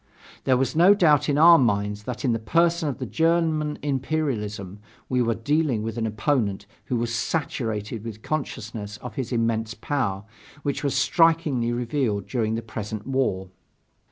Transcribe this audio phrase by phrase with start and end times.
[0.45, 4.79] There was no doubt in our minds that in the person of the German imperialism
[5.07, 9.75] we were dealing with an opponent who was saturated with the consciousness of his immense
[9.75, 10.23] power,
[10.63, 13.51] which was strikingly revealed during the present war.